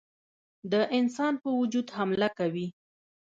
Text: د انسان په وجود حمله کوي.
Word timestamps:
د 0.71 0.73
انسان 0.97 1.33
په 1.43 1.49
وجود 1.59 1.87
حمله 1.95 2.29
کوي. 2.37 2.67